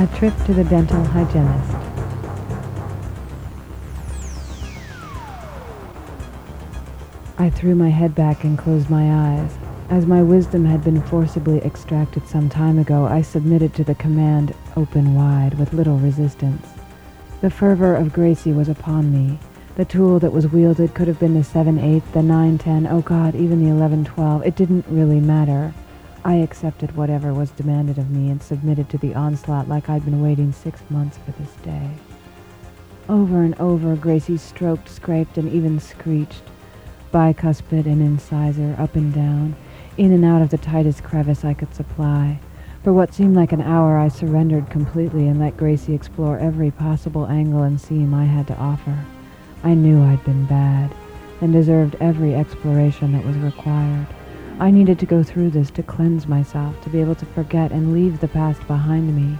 A 0.00 0.06
trip 0.16 0.34
to 0.46 0.54
the 0.54 0.64
dental 0.64 1.04
hygienist. 1.04 1.74
I 7.36 7.50
threw 7.50 7.74
my 7.74 7.90
head 7.90 8.14
back 8.14 8.44
and 8.44 8.56
closed 8.56 8.88
my 8.88 9.36
eyes. 9.36 9.58
As 9.90 10.06
my 10.06 10.22
wisdom 10.22 10.64
had 10.64 10.82
been 10.82 11.02
forcibly 11.02 11.58
extracted 11.58 12.26
some 12.26 12.48
time 12.48 12.78
ago, 12.78 13.04
I 13.04 13.20
submitted 13.20 13.74
to 13.74 13.84
the 13.84 13.94
command, 13.94 14.54
open 14.74 15.14
wide, 15.14 15.58
with 15.58 15.74
little 15.74 15.98
resistance. 15.98 16.66
The 17.42 17.50
fervor 17.50 17.94
of 17.94 18.14
Gracie 18.14 18.54
was 18.54 18.70
upon 18.70 19.12
me. 19.12 19.38
The 19.76 19.84
tool 19.84 20.18
that 20.20 20.32
was 20.32 20.48
wielded 20.48 20.94
could 20.94 21.08
have 21.08 21.20
been 21.20 21.34
the 21.34 21.40
7-8, 21.40 22.02
the 22.12 22.20
9-10, 22.20 22.90
oh 22.90 23.02
God, 23.02 23.34
even 23.34 23.62
the 23.62 23.70
11-12. 23.70 24.46
It 24.46 24.56
didn't 24.56 24.86
really 24.88 25.20
matter. 25.20 25.74
I 26.24 26.34
accepted 26.34 26.96
whatever 26.96 27.32
was 27.32 27.50
demanded 27.50 27.96
of 27.96 28.10
me 28.10 28.30
and 28.30 28.42
submitted 28.42 28.90
to 28.90 28.98
the 28.98 29.14
onslaught 29.14 29.68
like 29.68 29.88
I'd 29.88 30.04
been 30.04 30.22
waiting 30.22 30.52
six 30.52 30.82
months 30.90 31.18
for 31.18 31.30
this 31.32 31.54
day. 31.62 31.90
Over 33.08 33.42
and 33.42 33.58
over, 33.58 33.96
Gracie 33.96 34.36
stroked, 34.36 34.88
scraped, 34.88 35.38
and 35.38 35.50
even 35.50 35.80
screeched. 35.80 36.42
Bicuspid 37.12 37.86
and 37.86 38.02
incisor, 38.02 38.76
up 38.78 38.94
and 38.96 39.12
down, 39.14 39.56
in 39.96 40.12
and 40.12 40.24
out 40.24 40.42
of 40.42 40.50
the 40.50 40.58
tightest 40.58 41.02
crevice 41.02 41.44
I 41.44 41.54
could 41.54 41.74
supply. 41.74 42.38
For 42.84 42.92
what 42.92 43.14
seemed 43.14 43.34
like 43.34 43.52
an 43.52 43.62
hour, 43.62 43.98
I 43.98 44.08
surrendered 44.08 44.70
completely 44.70 45.26
and 45.26 45.40
let 45.40 45.56
Gracie 45.56 45.94
explore 45.94 46.38
every 46.38 46.70
possible 46.70 47.26
angle 47.26 47.62
and 47.62 47.80
seam 47.80 48.14
I 48.14 48.26
had 48.26 48.46
to 48.48 48.56
offer. 48.56 48.96
I 49.64 49.74
knew 49.74 50.02
I'd 50.02 50.24
been 50.24 50.46
bad 50.46 50.94
and 51.40 51.52
deserved 51.52 51.96
every 52.00 52.34
exploration 52.34 53.12
that 53.12 53.24
was 53.24 53.36
required. 53.38 54.06
I 54.60 54.70
needed 54.70 54.98
to 54.98 55.06
go 55.06 55.22
through 55.22 55.52
this 55.52 55.70
to 55.70 55.82
cleanse 55.82 56.26
myself, 56.26 56.78
to 56.82 56.90
be 56.90 57.00
able 57.00 57.14
to 57.14 57.24
forget 57.24 57.72
and 57.72 57.94
leave 57.94 58.20
the 58.20 58.28
past 58.28 58.64
behind 58.66 59.16
me. 59.16 59.38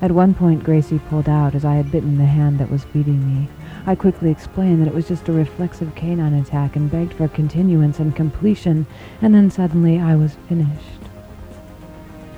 At 0.00 0.12
one 0.12 0.34
point, 0.34 0.62
Gracie 0.62 1.00
pulled 1.10 1.28
out 1.28 1.56
as 1.56 1.64
I 1.64 1.74
had 1.74 1.90
bitten 1.90 2.16
the 2.16 2.26
hand 2.26 2.60
that 2.60 2.70
was 2.70 2.84
feeding 2.84 3.26
me. 3.26 3.48
I 3.86 3.96
quickly 3.96 4.30
explained 4.30 4.80
that 4.80 4.86
it 4.86 4.94
was 4.94 5.08
just 5.08 5.28
a 5.28 5.32
reflexive 5.32 5.92
canine 5.96 6.34
attack 6.34 6.76
and 6.76 6.88
begged 6.88 7.14
for 7.14 7.26
continuance 7.26 7.98
and 7.98 8.14
completion, 8.14 8.86
and 9.20 9.34
then 9.34 9.50
suddenly 9.50 9.98
I 9.98 10.14
was 10.14 10.36
finished. 10.48 11.00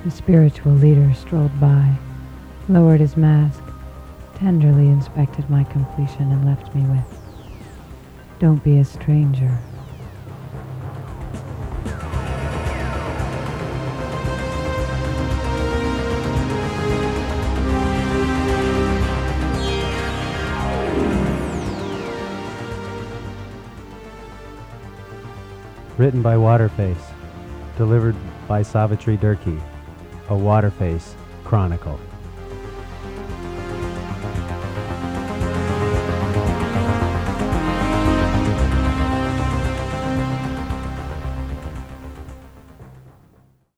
The 0.03 0.09
spiritual 0.09 0.73
leader 0.73 1.13
strolled 1.13 1.59
by, 1.59 1.93
lowered 2.67 3.01
his 3.01 3.15
mask, 3.15 3.63
tenderly 4.33 4.87
inspected 4.87 5.47
my 5.47 5.63
completion, 5.65 6.31
and 6.31 6.43
left 6.43 6.73
me 6.73 6.81
with, 6.81 7.19
Don't 8.39 8.63
be 8.63 8.79
a 8.79 8.85
stranger. 8.85 9.59
Written 25.97 26.21
by 26.21 26.35
Waterface. 26.35 27.13
Delivered 27.77 28.17
by 28.49 28.63
Savitri 28.63 29.15
Durkee. 29.15 29.61
A 30.27 30.33
Waterface 30.33 31.13
Chronicle. 31.45 31.97